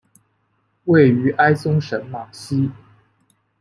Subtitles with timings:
[0.85, 2.71] 位于埃松省马西。